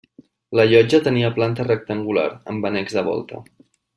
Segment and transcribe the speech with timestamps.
[0.59, 3.45] La Llotja tenia planta rectangular, amb annex de volta.